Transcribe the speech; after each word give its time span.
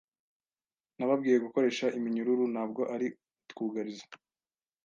Nababwiye 0.97 1.37
gukoresha 1.45 1.85
iminyururu, 1.97 2.43
ntabwo 2.53 2.81
ari 2.93 3.07
utwugarizo. 3.43 4.05